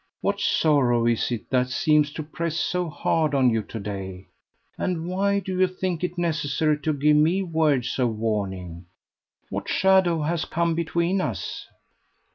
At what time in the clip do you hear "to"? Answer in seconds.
2.13-2.23, 3.61-3.79, 6.79-6.91